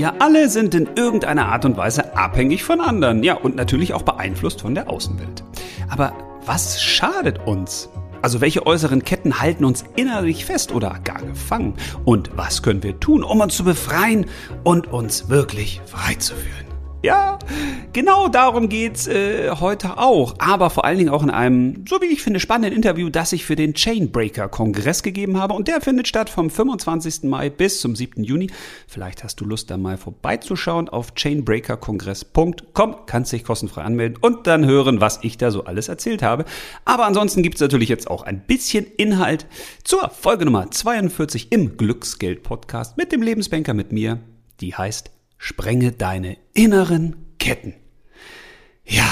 [0.00, 4.00] Wir alle sind in irgendeiner Art und Weise abhängig von anderen, ja, und natürlich auch
[4.00, 5.44] beeinflusst von der Außenwelt.
[5.90, 6.14] Aber
[6.46, 7.90] was schadet uns?
[8.22, 11.74] Also welche äußeren Ketten halten uns innerlich fest oder gar gefangen?
[12.06, 14.24] Und was können wir tun, um uns zu befreien
[14.64, 16.69] und uns wirklich frei zu fühlen?
[17.02, 17.38] Ja,
[17.94, 20.34] genau darum geht's äh, heute auch.
[20.38, 23.46] Aber vor allen Dingen auch in einem, so wie ich finde, spannenden Interview, das ich
[23.46, 25.54] für den Chainbreaker-Kongress gegeben habe.
[25.54, 27.22] Und der findet statt vom 25.
[27.22, 28.22] Mai bis zum 7.
[28.22, 28.50] Juni.
[28.86, 32.96] Vielleicht hast du Lust, da mal vorbeizuschauen auf chainbreakerkongress.com.
[33.06, 36.44] Kannst dich kostenfrei anmelden und dann hören, was ich da so alles erzählt habe.
[36.84, 39.46] Aber ansonsten gibt's natürlich jetzt auch ein bisschen Inhalt
[39.84, 44.18] zur Folge Nummer 42 im Glücksgeld-Podcast mit dem Lebensbanker mit mir.
[44.60, 45.10] Die heißt
[45.42, 47.72] Sprenge deine inneren Ketten.
[48.84, 49.10] Ja,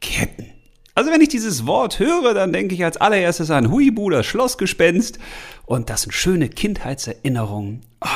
[0.00, 0.46] Ketten.
[0.94, 5.18] Also wenn ich dieses Wort höre, dann denke ich als allererstes an Huibu, das Schlossgespenst.
[5.66, 7.80] Und das sind schöne Kindheitserinnerungen.
[8.00, 8.06] Oh,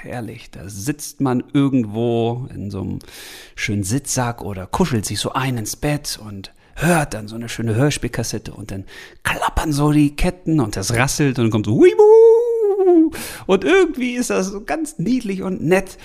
[0.00, 0.50] herrlich.
[0.50, 2.98] Da sitzt man irgendwo in so einem
[3.54, 7.74] schönen Sitzsack oder kuschelt sich so ein ins Bett und hört dann so eine schöne
[7.74, 8.86] Hörspielkassette und dann
[9.24, 13.12] klappern so die Ketten und das rasselt und dann kommt so Huibu.
[13.46, 15.98] Und irgendwie ist das so ganz niedlich und nett.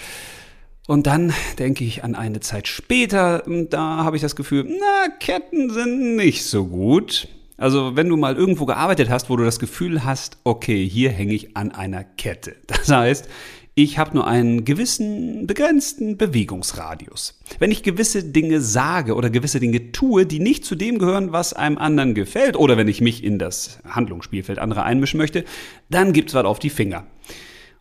[0.89, 5.69] Und dann denke ich an eine Zeit später, da habe ich das Gefühl, na, Ketten
[5.69, 7.27] sind nicht so gut.
[7.57, 11.35] Also wenn du mal irgendwo gearbeitet hast, wo du das Gefühl hast, okay, hier hänge
[11.35, 12.55] ich an einer Kette.
[12.65, 13.29] Das heißt,
[13.75, 17.39] ich habe nur einen gewissen begrenzten Bewegungsradius.
[17.59, 21.53] Wenn ich gewisse Dinge sage oder gewisse Dinge tue, die nicht zu dem gehören, was
[21.53, 25.45] einem anderen gefällt, oder wenn ich mich in das Handlungsspielfeld anderer einmischen möchte,
[25.91, 27.05] dann gibt's was auf die Finger.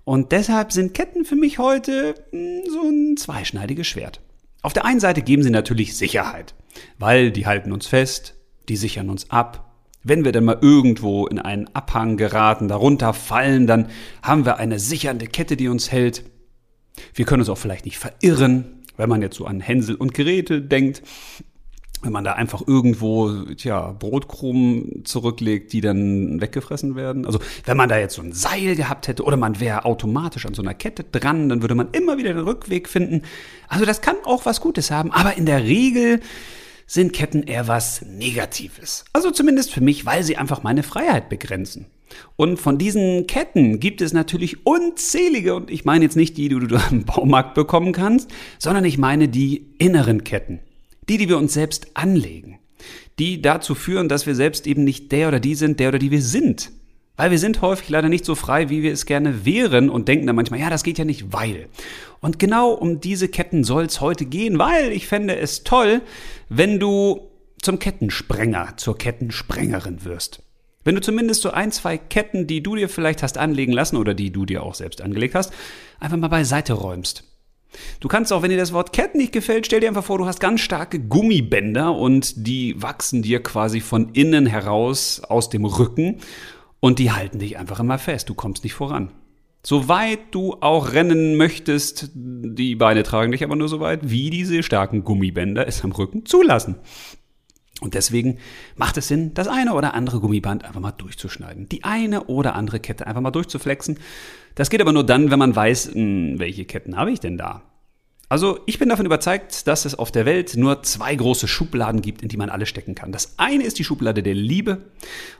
[0.09, 4.23] Und deshalb sind Ketten für mich heute hm, so ein zweischneidiges Schwert.
[4.63, 6.55] Auf der einen Seite geben sie natürlich Sicherheit,
[6.99, 8.33] weil die halten uns fest,
[8.71, 9.71] die sichern uns ab.
[10.03, 13.91] Wenn wir dann mal irgendwo in einen Abhang geraten, darunter fallen, dann
[14.23, 16.25] haben wir eine sichernde Kette, die uns hält.
[17.13, 20.63] Wir können uns auch vielleicht nicht verirren, wenn man jetzt so an Hänsel und Geräte
[20.63, 21.03] denkt
[22.03, 27.27] wenn man da einfach irgendwo tja, Brotkrumen zurücklegt, die dann weggefressen werden.
[27.27, 30.55] Also wenn man da jetzt so ein Seil gehabt hätte oder man wäre automatisch an
[30.55, 33.23] so einer Kette dran, dann würde man immer wieder den Rückweg finden.
[33.69, 36.21] Also das kann auch was Gutes haben, aber in der Regel
[36.87, 39.05] sind Ketten eher was Negatives.
[39.13, 41.87] Also zumindest für mich, weil sie einfach meine Freiheit begrenzen.
[42.37, 46.59] Und von diesen Ketten gibt es natürlich unzählige, und ich meine jetzt nicht die, die
[46.59, 50.61] du im Baumarkt bekommen kannst, sondern ich meine die inneren Ketten.
[51.09, 52.59] Die, die wir uns selbst anlegen.
[53.19, 56.11] Die dazu führen, dass wir selbst eben nicht der oder die sind, der oder die
[56.11, 56.71] wir sind.
[57.17, 60.29] Weil wir sind häufig leider nicht so frei, wie wir es gerne wären und denken
[60.29, 61.69] dann manchmal, ja, das geht ja nicht, weil.
[62.21, 66.01] Und genau um diese Ketten soll es heute gehen, weil ich fände es toll,
[66.49, 67.29] wenn du
[67.61, 70.43] zum Kettensprenger, zur Kettensprengerin wirst.
[70.85, 74.15] Wenn du zumindest so ein, zwei Ketten, die du dir vielleicht hast anlegen lassen oder
[74.15, 75.53] die du dir auch selbst angelegt hast,
[75.99, 77.25] einfach mal beiseite räumst.
[78.01, 80.27] Du kannst auch, wenn dir das Wort Cat nicht gefällt, stell dir einfach vor, du
[80.27, 86.19] hast ganz starke Gummibänder und die wachsen dir quasi von innen heraus aus dem Rücken
[86.81, 88.29] und die halten dich einfach immer fest.
[88.29, 89.11] Du kommst nicht voran.
[89.65, 94.63] Soweit du auch rennen möchtest, die Beine tragen dich aber nur so weit, wie diese
[94.63, 96.77] starken Gummibänder es am Rücken zulassen.
[97.81, 98.39] Und deswegen
[98.77, 101.69] macht es Sinn, das eine oder andere Gummiband einfach mal durchzuschneiden.
[101.69, 103.99] Die eine oder andere Kette einfach mal durchzuflexen.
[104.55, 107.63] Das geht aber nur dann, wenn man weiß, hm, welche Ketten habe ich denn da.
[108.29, 112.23] Also ich bin davon überzeugt, dass es auf der Welt nur zwei große Schubladen gibt,
[112.23, 113.11] in die man alle stecken kann.
[113.11, 114.83] Das eine ist die Schublade der Liebe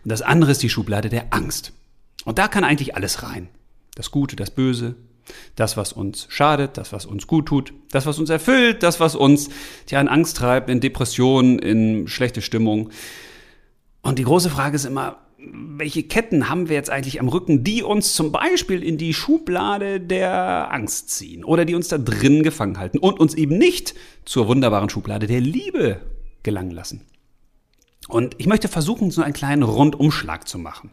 [0.05, 1.73] und das andere ist die Schublade der Angst.
[2.25, 3.49] Und da kann eigentlich alles rein.
[3.95, 4.95] Das Gute, das Böse,
[5.57, 9.15] das, was uns schadet, das, was uns gut tut, das, was uns erfüllt, das, was
[9.15, 9.49] uns
[9.89, 12.91] ja, in Angst treibt, in Depressionen, in schlechte Stimmung.
[14.03, 17.83] Und die große Frage ist immer, welche Ketten haben wir jetzt eigentlich am Rücken, die
[17.83, 22.79] uns zum Beispiel in die Schublade der Angst ziehen oder die uns da drin gefangen
[22.79, 23.95] halten und uns eben nicht
[24.25, 26.01] zur wunderbaren Schublade der Liebe
[26.43, 27.03] gelangen lassen.
[28.09, 30.91] Und ich möchte versuchen, so einen kleinen Rundumschlag zu machen.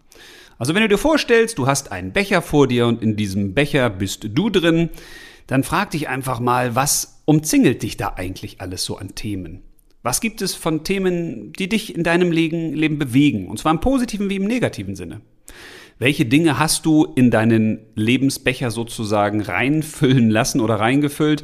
[0.58, 3.90] Also wenn du dir vorstellst, du hast einen Becher vor dir und in diesem Becher
[3.90, 4.90] bist du drin,
[5.48, 9.64] dann frag dich einfach mal, was umzingelt dich da eigentlich alles so an Themen?
[10.04, 13.48] Was gibt es von Themen, die dich in deinem Leben bewegen?
[13.48, 15.22] Und zwar im positiven wie im negativen Sinne.
[15.98, 21.44] Welche Dinge hast du in deinen Lebensbecher sozusagen reinfüllen lassen oder reingefüllt,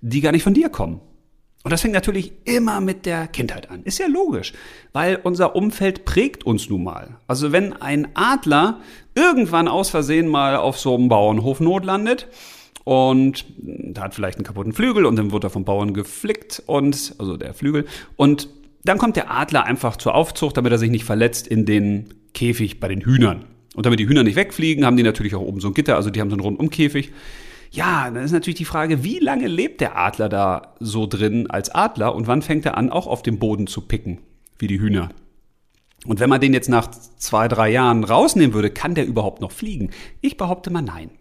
[0.00, 1.00] die gar nicht von dir kommen?
[1.64, 3.84] Und das fängt natürlich immer mit der Kindheit an.
[3.84, 4.52] Ist ja logisch,
[4.92, 7.16] weil unser Umfeld prägt uns nun mal.
[7.28, 8.80] Also wenn ein Adler
[9.14, 12.26] irgendwann aus Versehen mal auf so einem Bauernhof notlandet
[12.84, 17.14] und da hat vielleicht einen kaputten Flügel und dann wird er vom Bauern geflickt und,
[17.18, 17.86] also der Flügel,
[18.16, 18.48] und
[18.84, 22.80] dann kommt der Adler einfach zur Aufzucht, damit er sich nicht verletzt in den Käfig
[22.80, 23.44] bei den Hühnern.
[23.74, 26.10] Und damit die Hühner nicht wegfliegen, haben die natürlich auch oben so ein Gitter, also
[26.10, 27.12] die haben so einen Rundumkäfig.
[27.72, 31.70] Ja, dann ist natürlich die Frage, wie lange lebt der Adler da so drin als
[31.70, 34.18] Adler und wann fängt er an, auch auf dem Boden zu picken,
[34.58, 35.08] wie die Hühner?
[36.04, 39.52] Und wenn man den jetzt nach zwei, drei Jahren rausnehmen würde, kann der überhaupt noch
[39.52, 39.90] fliegen?
[40.20, 41.12] Ich behaupte mal nein.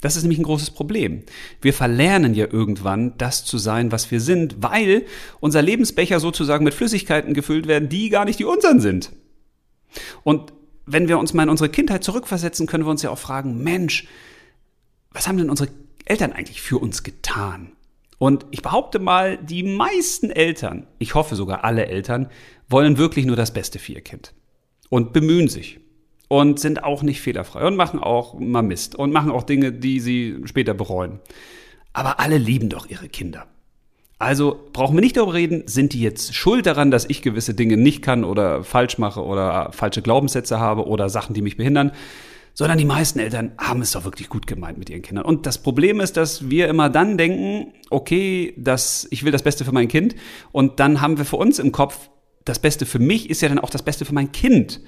[0.00, 1.22] Das ist nämlich ein großes Problem.
[1.60, 5.04] Wir verlernen ja irgendwann, das zu sein, was wir sind, weil
[5.38, 9.12] unser Lebensbecher sozusagen mit Flüssigkeiten gefüllt werden, die gar nicht die unseren sind.
[10.24, 10.52] Und
[10.86, 14.08] wenn wir uns mal in unsere Kindheit zurückversetzen, können wir uns ja auch fragen, Mensch,
[15.12, 15.70] was haben denn unsere
[16.04, 17.72] Eltern eigentlich für uns getan?
[18.18, 22.28] Und ich behaupte mal, die meisten Eltern, ich hoffe sogar alle Eltern,
[22.68, 24.34] wollen wirklich nur das Beste für ihr Kind
[24.90, 25.80] und bemühen sich
[26.26, 30.00] und sind auch nicht fehlerfrei und machen auch mal Mist und machen auch Dinge, die
[30.00, 31.20] sie später bereuen.
[31.92, 33.46] Aber alle lieben doch ihre Kinder.
[34.18, 37.76] Also brauchen wir nicht darüber reden, sind die jetzt schuld daran, dass ich gewisse Dinge
[37.76, 41.92] nicht kann oder falsch mache oder falsche Glaubenssätze habe oder Sachen, die mich behindern,
[42.58, 45.24] sondern die meisten Eltern haben es doch wirklich gut gemeint mit ihren Kindern.
[45.24, 49.64] Und das Problem ist, dass wir immer dann denken, okay, dass ich will das Beste
[49.64, 50.16] für mein Kind
[50.50, 52.10] und dann haben wir für uns im Kopf,
[52.44, 54.80] das Beste für mich ist ja dann auch das Beste für mein Kind.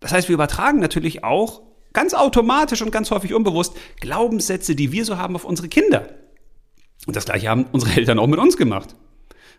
[0.00, 1.60] Das heißt, wir übertragen natürlich auch
[1.92, 6.08] ganz automatisch und ganz häufig unbewusst Glaubenssätze, die wir so haben, auf unsere Kinder.
[7.06, 8.96] Und das gleiche haben unsere Eltern auch mit uns gemacht.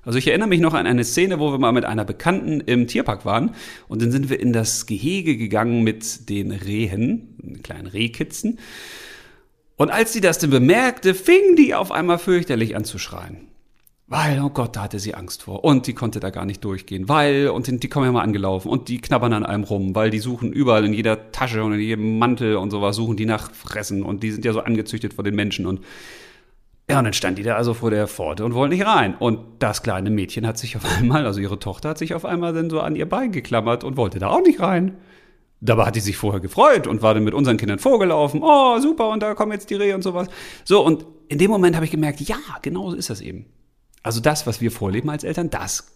[0.06, 2.88] Also ich erinnere mich noch an eine Szene, wo wir mal mit einer Bekannten im
[2.88, 3.56] Tierpark waren
[3.88, 8.60] und dann sind wir in das Gehege gegangen mit den Rehen, kleinen Rehkitzen.
[9.78, 13.48] Und als sie das denn bemerkte, fing die auf einmal fürchterlich an zu schreien.
[14.08, 15.64] Weil, oh Gott, da hatte sie Angst vor.
[15.64, 17.10] Und die konnte da gar nicht durchgehen.
[17.10, 20.20] Weil, und die kommen ja mal angelaufen und die knabbern an einem rum, weil die
[20.20, 24.04] suchen überall in jeder Tasche und in jedem Mantel und sowas, suchen die nach Fressen
[24.04, 25.80] und die sind ja so angezüchtet vor den Menschen und
[26.90, 29.16] ja, und dann stand die da also vor der Pforte und wollte nicht rein.
[29.16, 32.54] Und das kleine Mädchen hat sich auf einmal, also ihre Tochter hat sich auf einmal
[32.54, 34.98] dann so an ihr Bein geklammert und wollte da auch nicht rein.
[35.62, 38.42] Dabei hat die sich vorher gefreut und war dann mit unseren Kindern vorgelaufen.
[38.44, 40.28] Oh, super, und da kommen jetzt die Rehe und sowas.
[40.66, 43.46] So, und in dem Moment habe ich gemerkt, ja, genau so ist das eben.
[44.04, 45.94] Also das, was wir vorleben als Eltern, das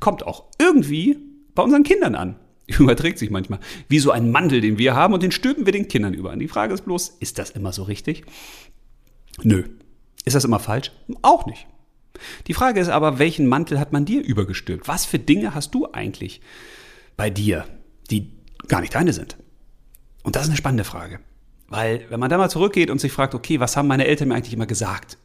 [0.00, 1.18] kommt auch irgendwie
[1.54, 2.36] bei unseren Kindern an.
[2.78, 3.60] Überträgt sich manchmal.
[3.88, 6.30] Wie so ein Mantel, den wir haben und den stülpen wir den Kindern über.
[6.30, 8.24] Und die Frage ist bloß, ist das immer so richtig?
[9.42, 9.64] Nö.
[10.24, 10.92] Ist das immer falsch?
[11.22, 11.66] Auch nicht.
[12.46, 14.86] Die Frage ist aber, welchen Mantel hat man dir übergestülpt?
[14.86, 16.40] Was für Dinge hast du eigentlich
[17.16, 17.64] bei dir,
[18.10, 18.30] die
[18.68, 19.36] gar nicht deine sind?
[20.22, 21.20] Und das ist eine spannende Frage.
[21.68, 24.34] Weil, wenn man da mal zurückgeht und sich fragt, okay, was haben meine Eltern mir
[24.34, 25.16] eigentlich immer gesagt?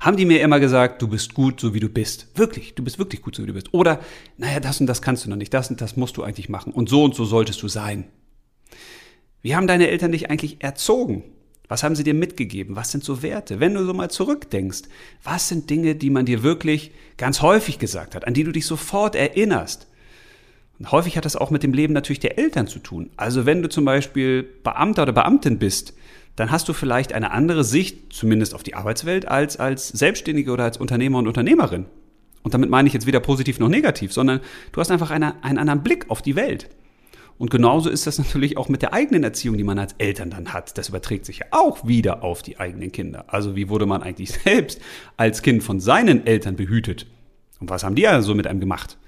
[0.00, 2.28] haben die mir immer gesagt, du bist gut, so wie du bist.
[2.34, 3.72] Wirklich, du bist wirklich gut, so wie du bist.
[3.72, 4.00] Oder,
[4.36, 6.72] naja, das und das kannst du noch nicht, das und das musst du eigentlich machen.
[6.72, 8.04] Und so und so solltest du sein.
[9.42, 11.24] Wie haben deine Eltern dich eigentlich erzogen?
[11.68, 12.76] Was haben sie dir mitgegeben?
[12.76, 13.58] Was sind so Werte?
[13.58, 14.82] Wenn du so mal zurückdenkst,
[15.22, 18.66] was sind Dinge, die man dir wirklich ganz häufig gesagt hat, an die du dich
[18.66, 19.88] sofort erinnerst?
[20.78, 23.10] Und häufig hat das auch mit dem Leben natürlich der Eltern zu tun.
[23.16, 25.94] Also wenn du zum Beispiel Beamter oder Beamtin bist,
[26.36, 30.64] dann hast du vielleicht eine andere Sicht, zumindest auf die Arbeitswelt, als als Selbstständige oder
[30.64, 31.86] als Unternehmer und Unternehmerin.
[32.42, 34.40] Und damit meine ich jetzt weder positiv noch negativ, sondern
[34.72, 36.68] du hast einfach eine, einen anderen Blick auf die Welt.
[37.38, 40.52] Und genauso ist das natürlich auch mit der eigenen Erziehung, die man als Eltern dann
[40.52, 40.78] hat.
[40.78, 43.24] Das überträgt sich ja auch wieder auf die eigenen Kinder.
[43.28, 44.80] Also wie wurde man eigentlich selbst
[45.16, 47.06] als Kind von seinen Eltern behütet?
[47.60, 48.98] Und was haben die also mit einem gemacht?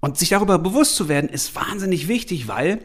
[0.00, 2.80] Und sich darüber bewusst zu werden, ist wahnsinnig wichtig, weil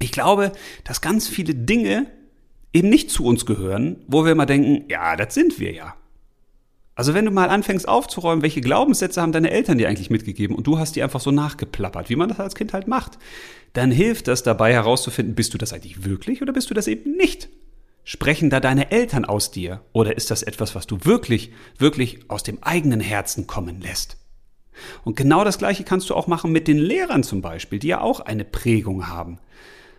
[0.00, 0.52] ich glaube,
[0.84, 2.06] dass ganz viele Dinge
[2.72, 5.94] eben nicht zu uns gehören, wo wir immer denken, ja, das sind wir ja.
[6.94, 10.66] Also wenn du mal anfängst aufzuräumen, welche Glaubenssätze haben deine Eltern dir eigentlich mitgegeben und
[10.66, 13.18] du hast die einfach so nachgeplappert, wie man das als Kind halt macht,
[13.72, 17.12] dann hilft das dabei herauszufinden, bist du das eigentlich wirklich oder bist du das eben
[17.16, 17.48] nicht?
[18.04, 22.42] Sprechen da deine Eltern aus dir oder ist das etwas, was du wirklich, wirklich aus
[22.42, 24.18] dem eigenen Herzen kommen lässt?
[25.04, 28.00] Und genau das Gleiche kannst du auch machen mit den Lehrern zum Beispiel, die ja
[28.00, 29.38] auch eine Prägung haben.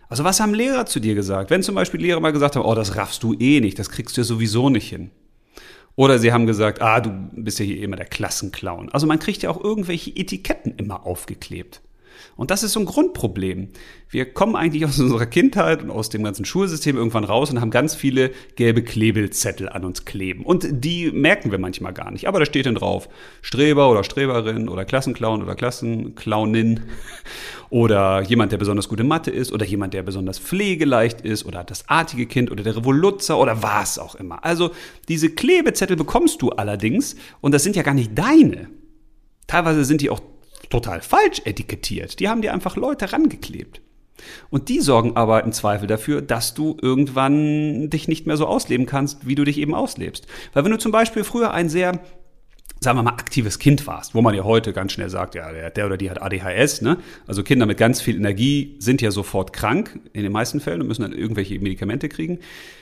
[0.08, 1.50] Also was haben Lehrer zu dir gesagt?
[1.50, 4.16] Wenn zum Beispiel Lehrer mal gesagt haben, oh, das raffst du eh nicht, das kriegst
[4.16, 5.10] du ja sowieso nicht hin.
[5.96, 8.88] Oder sie haben gesagt, ah, du bist ja hier immer der Klassenclown.
[8.90, 11.82] Also man kriegt ja auch irgendwelche Etiketten immer aufgeklebt.
[12.36, 13.68] Und das ist so ein Grundproblem.
[14.08, 17.70] Wir kommen eigentlich aus unserer Kindheit und aus dem ganzen Schulsystem irgendwann raus und haben
[17.70, 20.44] ganz viele gelbe Klebelzettel an uns kleben.
[20.44, 22.28] Und die merken wir manchmal gar nicht.
[22.28, 23.08] Aber da steht dann drauf,
[23.42, 26.80] Streber oder Streberin oder Klassenclown oder Klassenclownin
[27.70, 31.88] oder jemand, der besonders gute Mathe ist oder jemand, der besonders pflegeleicht ist oder das
[31.88, 34.44] artige Kind oder der Revoluzzer oder was auch immer.
[34.44, 34.70] Also
[35.08, 38.68] diese Klebezettel bekommst du allerdings und das sind ja gar nicht deine.
[39.46, 40.20] Teilweise sind die auch
[40.70, 42.20] total falsch etikettiert.
[42.20, 43.80] Die haben dir einfach Leute rangeklebt.
[44.50, 48.86] Und die sorgen aber im Zweifel dafür, dass du irgendwann dich nicht mehr so ausleben
[48.86, 50.26] kannst, wie du dich eben auslebst.
[50.52, 52.00] Weil wenn du zum Beispiel früher ein sehr
[52.84, 55.70] sagen wir mal, aktives Kind warst, wo man ja heute ganz schnell sagt, ja, der,
[55.70, 56.98] der oder die hat ADHS, ne?
[57.26, 60.86] Also Kinder mit ganz viel Energie sind ja sofort krank in den meisten Fällen und
[60.86, 62.38] müssen dann irgendwelche Medikamente kriegen.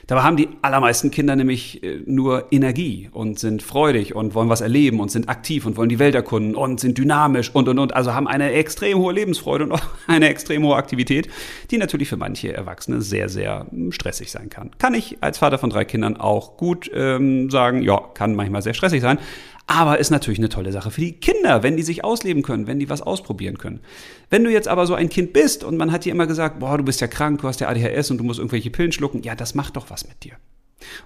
[0.07, 4.61] Dabei haben die allermeisten Kinder nämlich äh, nur Energie und sind freudig und wollen was
[4.61, 7.95] erleben und sind aktiv und wollen die Welt erkunden und sind dynamisch und und und.
[7.95, 11.29] Also haben eine extrem hohe Lebensfreude und auch eine extrem hohe Aktivität,
[11.71, 14.71] die natürlich für manche Erwachsene sehr, sehr hm, stressig sein kann.
[14.79, 18.75] Kann ich als Vater von drei Kindern auch gut ähm, sagen, ja, kann manchmal sehr
[18.75, 19.19] stressig sein.
[19.67, 22.79] Aber ist natürlich eine tolle Sache für die Kinder, wenn die sich ausleben können, wenn
[22.79, 23.81] die was ausprobieren können.
[24.29, 26.77] Wenn du jetzt aber so ein Kind bist und man hat dir immer gesagt, boah,
[26.77, 29.35] du bist ja krank, du hast ja ADHS und du musst irgendwelche Pillen schlucken, ja,
[29.35, 30.33] das macht doch was mit dir.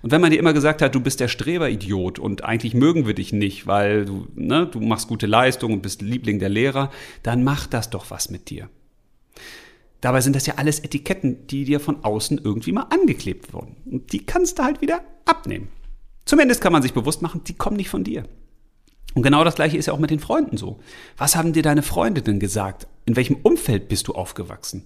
[0.02, 3.14] Und wenn man dir immer gesagt hat, du bist der Streberidiot und eigentlich mögen wir
[3.14, 6.90] dich nicht, weil du, ne, du machst gute Leistung und bist Liebling der Lehrer,
[7.22, 8.68] dann macht das doch was mit dir.
[10.00, 13.76] Dabei sind das ja alles Etiketten, die dir von außen irgendwie mal angeklebt wurden.
[13.84, 15.68] Und die kannst du halt wieder abnehmen.
[16.24, 18.24] Zumindest kann man sich bewusst machen, die kommen nicht von dir.
[19.16, 20.78] Und genau das gleiche ist ja auch mit den Freunden so.
[21.16, 22.86] Was haben dir deine Freunde denn gesagt?
[23.06, 24.84] In welchem Umfeld bist du aufgewachsen?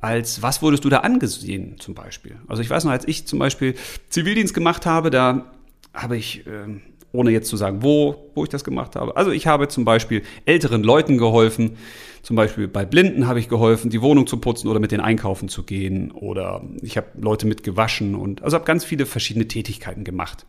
[0.00, 2.36] Als was wurdest du da angesehen zum Beispiel?
[2.46, 3.74] Also ich weiß noch, als ich zum Beispiel
[4.10, 5.50] Zivildienst gemacht habe, da
[5.92, 9.16] habe ich, äh, ohne jetzt zu sagen, wo, wo ich das gemacht habe.
[9.16, 11.76] Also ich habe zum Beispiel älteren Leuten geholfen,
[12.22, 15.48] zum Beispiel bei Blinden habe ich geholfen, die Wohnung zu putzen oder mit den einkaufen
[15.48, 20.04] zu gehen oder ich habe Leute mit gewaschen und also habe ganz viele verschiedene Tätigkeiten
[20.04, 20.46] gemacht.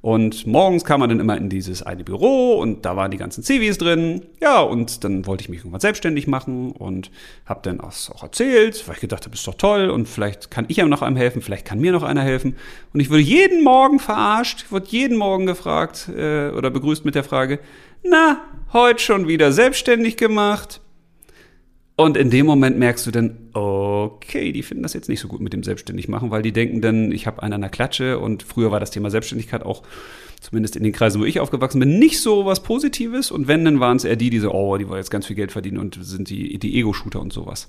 [0.00, 3.42] Und morgens kam man dann immer in dieses eine Büro und da waren die ganzen
[3.42, 4.22] Civis drin.
[4.40, 7.10] Ja, und dann wollte ich mich irgendwann selbstständig machen und
[7.46, 10.76] habe dann auch erzählt, weil ich gedacht habe, ist doch toll und vielleicht kann ich
[10.76, 12.54] ja noch einem helfen, vielleicht kann mir noch einer helfen.
[12.94, 17.16] Und ich wurde jeden Morgen verarscht, ich wurde jeden Morgen gefragt äh, oder begrüßt mit
[17.16, 17.58] der Frage,
[18.04, 18.40] na,
[18.72, 20.80] heute schon wieder selbstständig gemacht?
[22.00, 25.40] Und in dem Moment merkst du dann, okay, die finden das jetzt nicht so gut
[25.40, 28.44] mit dem selbstständig machen, weil die denken dann, ich habe einen an der Klatsche und
[28.44, 29.82] früher war das Thema Selbstständigkeit auch
[30.40, 33.32] zumindest in den Kreisen, wo ich aufgewachsen bin, nicht so was Positives.
[33.32, 35.34] Und wenn, dann waren es eher die, die so, oh, die wollen jetzt ganz viel
[35.34, 37.66] Geld verdienen und sind die, die Ego-Shooter und sowas.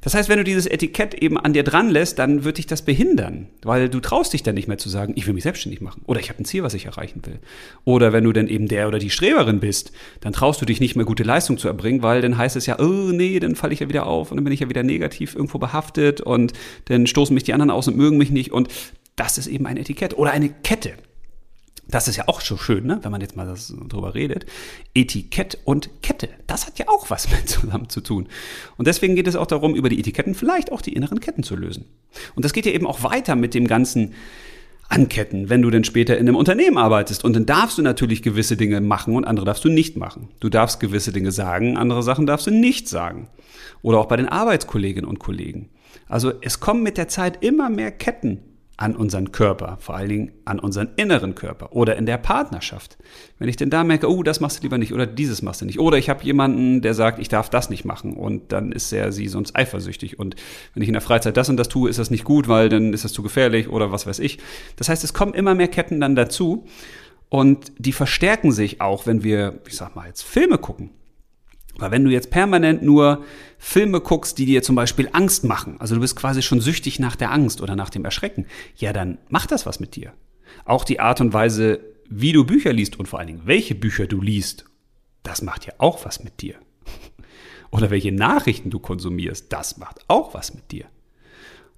[0.00, 2.82] Das heißt, wenn du dieses Etikett eben an dir dran lässt, dann wird dich das
[2.82, 6.02] behindern, weil du traust dich dann nicht mehr zu sagen, ich will mich selbstständig machen
[6.06, 7.38] oder ich habe ein Ziel, was ich erreichen will.
[7.84, 10.96] Oder wenn du dann eben der oder die Streberin bist, dann traust du dich nicht
[10.96, 13.80] mehr gute Leistung zu erbringen, weil dann heißt es ja, oh nee, dann falle ich
[13.80, 16.52] ja wieder auf und dann bin ich ja wieder negativ irgendwo behaftet und
[16.86, 18.68] dann stoßen mich die anderen aus und mögen mich nicht und
[19.16, 20.92] das ist eben ein Etikett oder eine Kette.
[21.90, 22.98] Das ist ja auch so schön, ne?
[23.02, 24.44] wenn man jetzt mal das, drüber redet.
[24.94, 28.28] Etikett und Kette, das hat ja auch was mit zusammen zu tun.
[28.76, 31.56] Und deswegen geht es auch darum, über die Etiketten vielleicht auch die inneren Ketten zu
[31.56, 31.86] lösen.
[32.34, 34.14] Und das geht ja eben auch weiter mit dem ganzen
[34.90, 37.24] Anketten, wenn du denn später in einem Unternehmen arbeitest.
[37.24, 40.28] Und dann darfst du natürlich gewisse Dinge machen und andere darfst du nicht machen.
[40.40, 43.28] Du darfst gewisse Dinge sagen, andere Sachen darfst du nicht sagen.
[43.82, 45.68] Oder auch bei den Arbeitskolleginnen und Kollegen.
[46.08, 48.40] Also es kommen mit der Zeit immer mehr Ketten
[48.78, 52.96] an unseren Körper, vor allen Dingen an unseren inneren Körper oder in der Partnerschaft.
[53.38, 55.64] Wenn ich denn da merke, oh, das machst du lieber nicht oder dieses machst du
[55.66, 55.80] nicht.
[55.80, 59.10] Oder ich habe jemanden, der sagt, ich darf das nicht machen und dann ist er
[59.10, 60.20] sie sonst eifersüchtig.
[60.20, 60.36] Und
[60.74, 62.92] wenn ich in der Freizeit das und das tue, ist das nicht gut, weil dann
[62.92, 64.38] ist das zu gefährlich oder was weiß ich.
[64.76, 66.64] Das heißt, es kommen immer mehr Ketten dann dazu
[67.30, 70.90] und die verstärken sich auch, wenn wir, ich sag mal, jetzt Filme gucken.
[71.78, 73.24] Weil wenn du jetzt permanent nur
[73.56, 77.16] Filme guckst, die dir zum Beispiel Angst machen, also du bist quasi schon süchtig nach
[77.16, 80.12] der Angst oder nach dem Erschrecken, ja, dann macht das was mit dir.
[80.64, 81.80] Auch die Art und Weise,
[82.10, 84.64] wie du Bücher liest und vor allen Dingen welche Bücher du liest,
[85.22, 86.56] das macht ja auch was mit dir.
[87.70, 90.86] Oder welche Nachrichten du konsumierst, das macht auch was mit dir.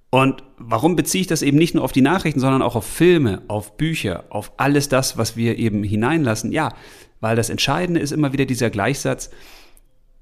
[0.09, 3.43] Und warum beziehe ich das eben nicht nur auf die Nachrichten, sondern auch auf Filme,
[3.47, 6.51] auf Bücher, auf alles das, was wir eben hineinlassen?
[6.51, 6.73] Ja,
[7.21, 9.29] weil das Entscheidende ist immer wieder dieser Gleichsatz,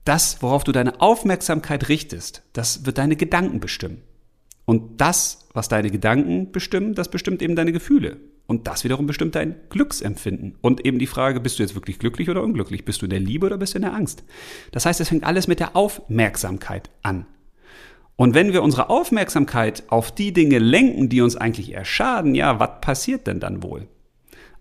[0.06, 4.02] das, worauf du deine Aufmerksamkeit richtest, das wird deine Gedanken bestimmen.
[4.66, 8.18] Und das, was deine Gedanken bestimmen, das bestimmt eben deine Gefühle.
[8.46, 10.58] Und das wiederum bestimmt dein Glücksempfinden.
[10.62, 12.86] Und eben die Frage, bist du jetzt wirklich glücklich oder unglücklich?
[12.86, 14.24] Bist du in der Liebe oder bist du in der Angst?
[14.72, 17.26] Das heißt, es fängt alles mit der Aufmerksamkeit an.
[18.16, 22.60] Und wenn wir unsere Aufmerksamkeit auf die Dinge lenken, die uns eigentlich eher schaden, ja,
[22.60, 23.88] was passiert denn dann wohl?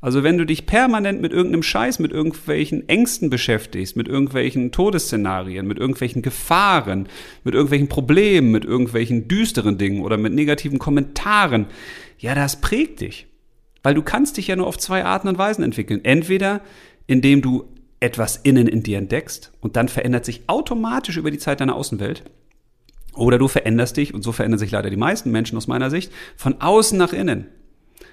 [0.01, 5.67] Also wenn du dich permanent mit irgendeinem Scheiß, mit irgendwelchen Ängsten beschäftigst, mit irgendwelchen Todesszenarien,
[5.67, 7.09] mit irgendwelchen Gefahren,
[7.43, 11.67] mit irgendwelchen Problemen, mit irgendwelchen düsteren Dingen oder mit negativen Kommentaren,
[12.19, 13.27] ja, das prägt dich.
[13.83, 16.05] Weil du kannst dich ja nur auf zwei Arten und Weisen entwickeln.
[16.05, 16.61] Entweder
[17.09, 17.65] indem du
[18.01, 22.23] etwas innen in dir entdeckst und dann verändert sich automatisch über die Zeit deine Außenwelt.
[23.15, 26.13] Oder du veränderst dich, und so verändern sich leider die meisten Menschen aus meiner Sicht,
[26.37, 27.49] von außen nach innen.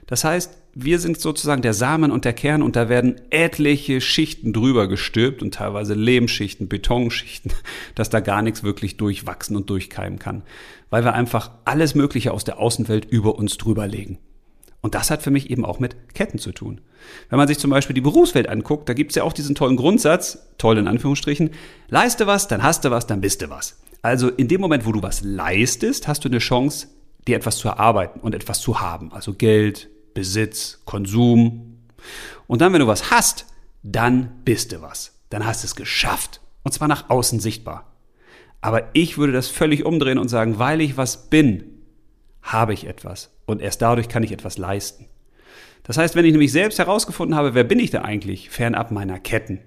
[0.08, 4.52] Das heißt, wir sind sozusagen der Samen und der Kern und da werden etliche Schichten
[4.52, 7.54] drüber gestülpt und teilweise Lehmschichten, Betonschichten,
[7.96, 10.44] dass da gar nichts wirklich durchwachsen und durchkeimen kann,
[10.90, 14.20] weil wir einfach alles Mögliche aus der Außenwelt über uns drüber legen.
[14.82, 16.82] Und das hat für mich eben auch mit Ketten zu tun.
[17.30, 19.78] Wenn man sich zum Beispiel die Berufswelt anguckt, da gibt es ja auch diesen tollen
[19.78, 21.52] Grundsatz, toll in Anführungsstrichen,
[21.88, 23.80] leiste was, dann hast du was, dann bist du was.
[24.02, 26.88] Also in dem Moment, wo du was leistest, hast du eine Chance,
[27.28, 29.12] dir etwas zu erarbeiten und etwas zu haben.
[29.12, 31.84] Also Geld, Besitz, Konsum.
[32.48, 33.46] Und dann, wenn du was hast,
[33.84, 35.20] dann bist du was.
[35.30, 36.42] Dann hast du es geschafft.
[36.64, 37.92] Und zwar nach außen sichtbar.
[38.62, 41.66] Aber ich würde das völlig umdrehen und sagen, weil ich was bin,
[42.42, 43.30] habe ich etwas.
[43.46, 45.06] Und erst dadurch kann ich etwas leisten.
[45.84, 49.20] Das heißt, wenn ich nämlich selbst herausgefunden habe, wer bin ich da eigentlich, fernab meiner
[49.20, 49.60] Ketten,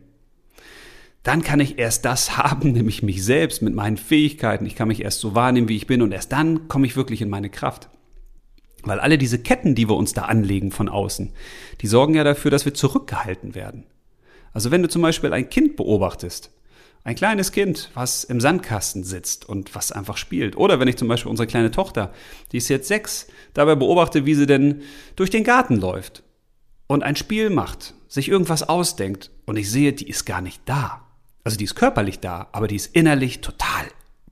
[1.23, 4.67] dann kann ich erst das haben, nämlich mich selbst mit meinen Fähigkeiten.
[4.67, 7.23] Ich kann mich erst so wahrnehmen, wie ich bin und erst dann komme ich wirklich
[7.23, 7.89] in meine Kraft.
[8.83, 11.33] Weil alle diese Ketten, die wir uns da anlegen von außen,
[11.81, 13.85] die sorgen ja dafür, dass wir zurückgehalten werden.
[14.53, 16.51] Also wenn du zum Beispiel ein Kind beobachtest,
[17.05, 20.57] ein kleines Kind, was im Sandkasten sitzt und was einfach spielt.
[20.57, 22.13] Oder wenn ich zum Beispiel unsere kleine Tochter,
[22.53, 24.83] die ist jetzt sechs, dabei beobachte, wie sie denn
[25.17, 26.23] durch den Garten läuft
[26.87, 31.07] und ein Spiel macht, sich irgendwas ausdenkt und ich sehe, die ist gar nicht da.
[31.45, 33.87] Also die ist körperlich da, aber die ist innerlich total,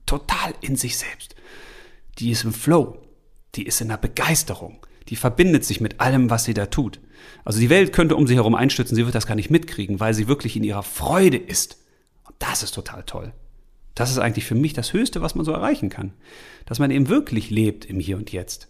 [0.05, 1.35] total in sich selbst.
[2.19, 2.99] Die ist im Flow.
[3.57, 4.85] Die ist in der Begeisterung.
[5.09, 6.99] Die verbindet sich mit allem, was sie da tut.
[7.43, 10.13] Also die Welt könnte um sie herum einstürzen, sie wird das gar nicht mitkriegen, weil
[10.13, 11.77] sie wirklich in ihrer Freude ist.
[12.23, 13.33] Und das ist total toll.
[13.95, 16.13] Das ist eigentlich für mich das Höchste, was man so erreichen kann.
[16.65, 18.67] Dass man eben wirklich lebt im Hier und Jetzt.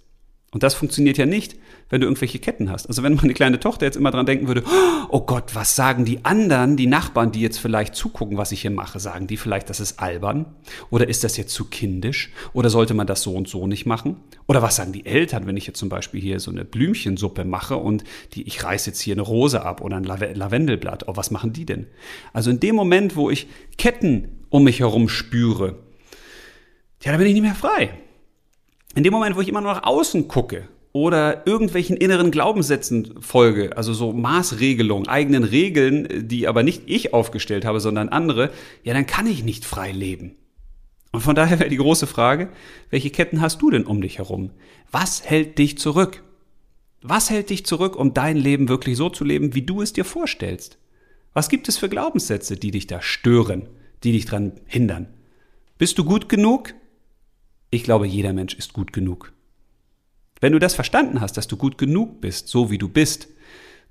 [0.51, 1.57] Und das funktioniert ja nicht,
[1.89, 2.87] wenn du irgendwelche Ketten hast.
[2.87, 4.63] Also wenn meine kleine Tochter jetzt immer dran denken würde,
[5.09, 8.71] oh Gott, was sagen die anderen, die Nachbarn, die jetzt vielleicht zugucken, was ich hier
[8.71, 10.45] mache, sagen die vielleicht, das ist albern?
[10.89, 12.31] Oder ist das jetzt zu kindisch?
[12.53, 14.17] Oder sollte man das so und so nicht machen?
[14.47, 17.75] Oder was sagen die Eltern, wenn ich jetzt zum Beispiel hier so eine Blümchensuppe mache
[17.75, 21.09] und die, ich reiß jetzt hier eine Rose ab oder ein Lavendelblatt?
[21.09, 21.87] Oh, was machen die denn?
[22.31, 25.79] Also in dem Moment, wo ich Ketten um mich herum spüre,
[27.03, 27.91] ja, da bin ich nicht mehr frei.
[28.97, 33.77] In dem Moment, wo ich immer nur nach außen gucke oder irgendwelchen inneren Glaubenssätzen folge,
[33.77, 38.49] also so Maßregelungen, eigenen Regeln, die aber nicht ich aufgestellt habe, sondern andere,
[38.83, 40.35] ja, dann kann ich nicht frei leben.
[41.11, 42.49] Und von daher wäre die große Frage,
[42.89, 44.49] welche Ketten hast du denn um dich herum?
[44.91, 46.23] Was hält dich zurück?
[47.03, 50.05] Was hält dich zurück, um dein Leben wirklich so zu leben, wie du es dir
[50.05, 50.79] vorstellst?
[51.35, 53.69] Was gibt es für Glaubenssätze, die dich da stören,
[54.03, 55.05] die dich daran hindern?
[55.77, 56.73] Bist du gut genug?
[57.69, 59.33] Ich glaube, jeder Mensch ist gut genug.
[60.39, 63.27] Wenn du das verstanden hast, dass du gut genug bist, so wie du bist,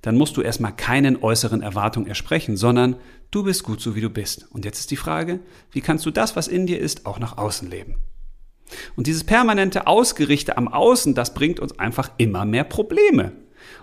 [0.01, 2.95] dann musst du erstmal keinen äußeren Erwartungen ersprechen, sondern
[3.31, 4.47] du bist gut so wie du bist.
[4.51, 5.39] Und jetzt ist die Frage,
[5.71, 7.95] wie kannst du das, was in dir ist, auch nach außen leben?
[8.95, 13.31] Und dieses permanente Ausgerichte am Außen, das bringt uns einfach immer mehr Probleme.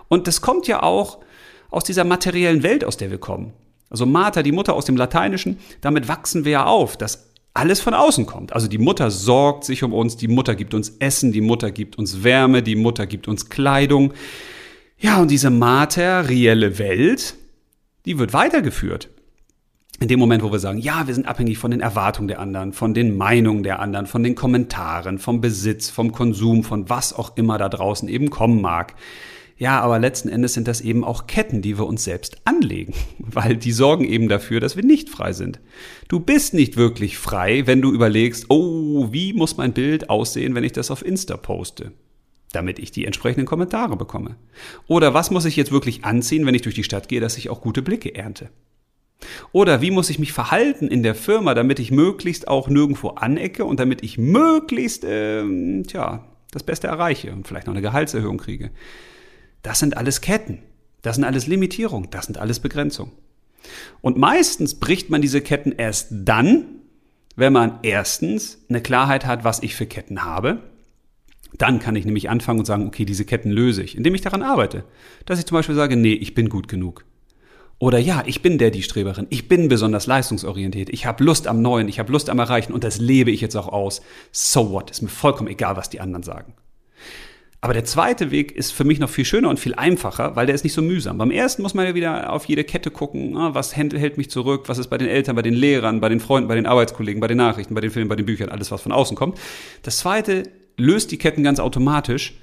[0.07, 1.19] Und das kommt ja auch
[1.69, 3.53] aus dieser materiellen Welt, aus der wir kommen.
[3.89, 7.93] Also Mater, die Mutter aus dem Lateinischen, damit wachsen wir ja auf, dass alles von
[7.93, 8.53] außen kommt.
[8.53, 11.97] Also die Mutter sorgt sich um uns, die Mutter gibt uns Essen, die Mutter gibt
[11.97, 14.13] uns Wärme, die Mutter gibt uns Kleidung.
[14.99, 17.35] Ja, und diese materielle Welt,
[18.05, 19.09] die wird weitergeführt.
[20.01, 22.73] In dem Moment, wo wir sagen, ja, wir sind abhängig von den Erwartungen der anderen,
[22.73, 27.37] von den Meinungen der anderen, von den Kommentaren, vom Besitz, vom Konsum, von was auch
[27.37, 28.95] immer da draußen eben kommen mag.
[29.57, 33.55] Ja, aber letzten Endes sind das eben auch Ketten, die wir uns selbst anlegen, weil
[33.55, 35.59] die sorgen eben dafür, dass wir nicht frei sind.
[36.07, 40.63] Du bist nicht wirklich frei, wenn du überlegst, oh, wie muss mein Bild aussehen, wenn
[40.63, 41.93] ich das auf Insta poste?
[42.55, 44.37] damit ich die entsprechenden Kommentare bekomme.
[44.87, 47.49] Oder was muss ich jetzt wirklich anziehen, wenn ich durch die Stadt gehe, dass ich
[47.49, 48.49] auch gute Blicke ernte?
[49.51, 53.65] Oder wie muss ich mich verhalten in der Firma, damit ich möglichst auch nirgendwo anecke
[53.65, 58.71] und damit ich möglichst, ähm, tja, das Beste erreiche und vielleicht noch eine Gehaltserhöhung kriege?
[59.65, 60.59] Das sind alles Ketten.
[61.01, 62.11] Das sind alles Limitierungen.
[62.11, 63.11] Das sind alles Begrenzungen.
[63.99, 66.65] Und meistens bricht man diese Ketten erst dann,
[67.35, 70.59] wenn man erstens eine Klarheit hat, was ich für Ketten habe.
[71.57, 74.43] Dann kann ich nämlich anfangen und sagen, okay, diese Ketten löse ich, indem ich daran
[74.43, 74.83] arbeite.
[75.25, 77.03] Dass ich zum Beispiel sage, nee, ich bin gut genug.
[77.79, 79.25] Oder ja, ich bin der, die Streberin.
[79.31, 80.89] Ich bin besonders leistungsorientiert.
[80.89, 81.87] Ich habe Lust am Neuen.
[81.87, 82.71] Ich habe Lust am Erreichen.
[82.71, 84.03] Und das lebe ich jetzt auch aus.
[84.31, 84.91] So what?
[84.91, 86.53] Ist mir vollkommen egal, was die anderen sagen.
[87.61, 90.53] Aber der zweite Weg ist für mich noch viel schöner und viel einfacher, weil der
[90.53, 91.17] ist nicht so mühsam.
[91.17, 94.65] Beim ersten muss man ja wieder auf jede Kette gucken, ah, was hält mich zurück,
[94.67, 97.27] was ist bei den Eltern, bei den Lehrern, bei den Freunden, bei den Arbeitskollegen, bei
[97.27, 99.39] den Nachrichten, bei den Filmen, bei den Büchern, alles, was von außen kommt.
[99.81, 100.43] Das zweite
[100.77, 102.37] löst die Ketten ganz automatisch,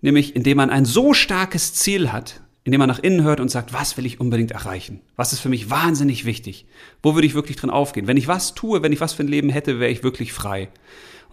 [0.00, 3.74] nämlich indem man ein so starkes Ziel hat, indem man nach innen hört und sagt,
[3.74, 5.00] was will ich unbedingt erreichen?
[5.16, 6.66] Was ist für mich wahnsinnig wichtig?
[7.02, 8.06] Wo würde ich wirklich drin aufgehen?
[8.06, 10.68] Wenn ich was tue, wenn ich was für ein Leben hätte, wäre ich wirklich frei.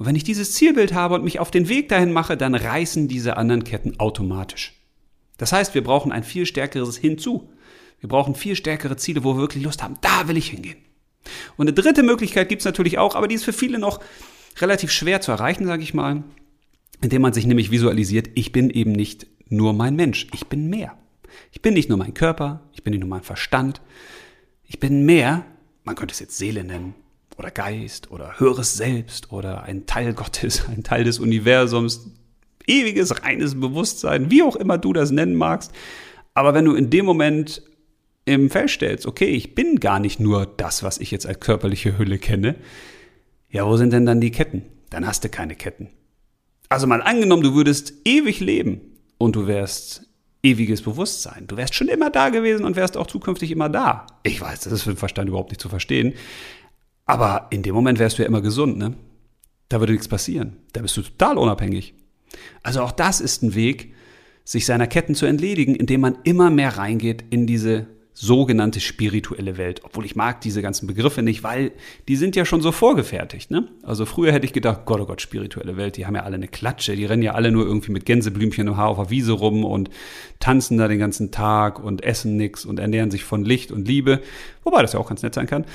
[0.02, 3.08] Und wenn ich dieses Zielbild habe und mich auf den Weg dahin mache, dann reißen
[3.08, 4.74] diese anderen Ketten automatisch.
[5.38, 7.52] Das heißt, wir brauchen ein viel stärkeres Hinzu.
[8.00, 10.00] Wir brauchen viel stärkere Ziele, wo wir wirklich Lust haben.
[10.02, 10.80] Da will ich hingehen.
[11.56, 14.00] Und eine dritte Möglichkeit gibt es natürlich auch, aber die ist für viele noch
[14.58, 16.24] relativ schwer zu erreichen, sage ich mal.
[17.04, 20.98] indem man sich nämlich visualisiert, ich bin eben nicht nur mein Mensch, ich bin mehr.
[21.52, 23.84] Ich bin nicht nur mein Körper, ich bin nicht nur mein Verstand,
[24.66, 25.46] ich bin mehr,
[25.84, 26.96] man könnte es jetzt Seele nennen,
[27.42, 32.12] oder Geist, oder höheres Selbst, oder ein Teil Gottes, ein Teil des Universums,
[32.68, 35.72] ewiges, reines Bewusstsein, wie auch immer du das nennen magst.
[36.36, 37.64] Aber wenn du in dem Moment
[38.26, 42.20] im feststellst, okay, ich bin gar nicht nur das, was ich jetzt als körperliche Hülle
[42.20, 42.56] kenne,
[43.50, 44.62] ja, wo sind denn dann die Ketten?
[44.92, 45.90] Dann hast du keine Ketten.
[46.70, 48.82] Also mal angenommen, du würdest ewig leben
[49.18, 50.08] und du wärst
[50.44, 51.48] ewiges Bewusstsein.
[51.48, 54.08] Du wärst schon immer da gewesen und wärst auch zukünftig immer da.
[54.24, 56.14] Ich weiß, das ist für den Verstand überhaupt nicht zu verstehen.
[57.12, 58.94] Aber in dem Moment wärst du ja immer gesund, ne?
[59.68, 60.56] Da würde nichts passieren.
[60.72, 61.94] Da bist du total unabhängig.
[62.64, 63.94] Also auch das ist ein Weg,
[64.46, 69.82] sich seiner Ketten zu entledigen, indem man immer mehr reingeht in diese sogenannte spirituelle Welt.
[69.84, 71.74] Obwohl ich mag diese ganzen Begriffe nicht, weil
[72.08, 73.52] die sind ja schon so vorgefertigt.
[73.52, 73.68] Ne?
[73.84, 76.48] Also früher hätte ich gedacht, Gott, oh Gott, spirituelle Welt, die haben ja alle eine
[76.48, 79.66] Klatsche, die rennen ja alle nur irgendwie mit Gänseblümchen im Haar auf der Wiese rum
[79.66, 79.90] und
[80.40, 84.22] tanzen da den ganzen Tag und essen nix und ernähren sich von Licht und Liebe.
[84.64, 85.66] Wobei das ja auch ganz nett sein kann.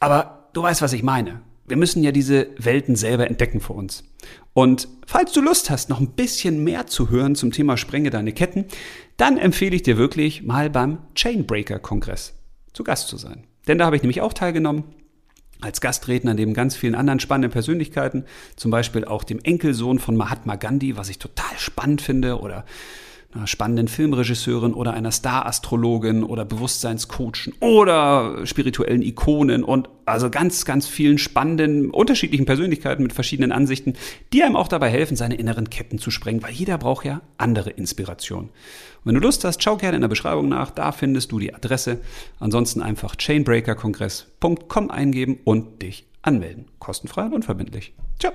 [0.00, 4.04] Aber du weißt, was ich meine wir müssen ja diese Welten selber entdecken für uns.
[4.54, 8.32] Und falls du Lust hast, noch ein bisschen mehr zu hören zum Thema Sprenge deine
[8.32, 8.66] Ketten,
[9.16, 12.34] dann empfehle ich dir wirklich mal beim Chainbreaker-Kongress
[12.72, 13.44] zu Gast zu sein.
[13.66, 14.84] Denn da habe ich nämlich auch teilgenommen
[15.60, 18.24] als Gastredner neben ganz vielen anderen spannenden Persönlichkeiten,
[18.56, 22.66] zum Beispiel auch dem Enkelsohn von Mahatma Gandhi, was ich total spannend finde, oder
[23.44, 31.18] spannenden Filmregisseurin oder einer Star-Astrologin oder Bewusstseinscoachen oder spirituellen Ikonen und also ganz, ganz vielen
[31.18, 33.94] spannenden, unterschiedlichen Persönlichkeiten mit verschiedenen Ansichten,
[34.32, 37.70] die einem auch dabei helfen, seine inneren Ketten zu sprengen, weil jeder braucht ja andere
[37.70, 38.44] Inspiration.
[38.44, 38.50] Und
[39.04, 42.00] wenn du Lust hast, schau gerne in der Beschreibung nach, da findest du die Adresse.
[42.40, 46.66] Ansonsten einfach chainbreakerkongress.com eingeben und dich anmelden.
[46.78, 47.92] Kostenfrei und unverbindlich.
[48.18, 48.32] Ciao.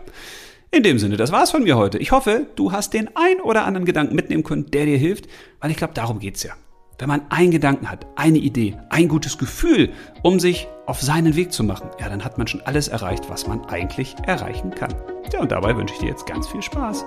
[0.74, 1.98] In dem Sinne, das war's von mir heute.
[1.98, 5.28] Ich hoffe, du hast den ein oder anderen Gedanken mitnehmen können, der dir hilft,
[5.60, 6.54] weil ich glaube, darum geht's ja.
[6.98, 9.92] Wenn man einen Gedanken hat, eine Idee, ein gutes Gefühl,
[10.24, 13.48] um sich auf seinen Weg zu machen, ja, dann hat man schon alles erreicht, was
[13.48, 14.94] man eigentlich erreichen kann.
[15.34, 17.06] Ja, und dabei wünsche ich dir jetzt ganz viel Spaß.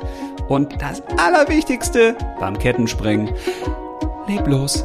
[0.48, 3.30] Und das Allerwichtigste beim Kettensprengen,
[4.28, 4.84] leb los.